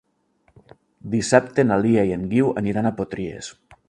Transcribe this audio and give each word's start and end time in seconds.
Dissabte 1.15 1.65
na 1.67 1.77
Lia 1.83 2.05
i 2.13 2.13
en 2.17 2.23
Guiu 2.33 2.49
aniran 2.63 2.91
a 2.91 2.93
Potries. 3.03 3.51